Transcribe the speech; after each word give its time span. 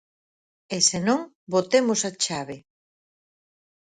E 0.75 0.77
senón, 0.89 1.21
botemos 1.53 2.01
a 2.09 2.11
chave. 2.23 2.57